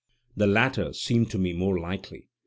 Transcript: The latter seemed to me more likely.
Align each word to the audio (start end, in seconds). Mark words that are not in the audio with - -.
The 0.35 0.47
latter 0.47 0.93
seemed 0.93 1.29
to 1.29 1.37
me 1.37 1.53
more 1.53 1.77
likely. 1.79 2.27